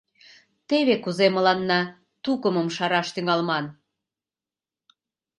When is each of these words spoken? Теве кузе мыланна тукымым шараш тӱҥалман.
Теве 0.69 0.95
кузе 1.03 1.27
мыланна 1.35 1.81
тукымым 2.23 2.67
шараш 2.75 3.07
тӱҥалман. 3.15 3.65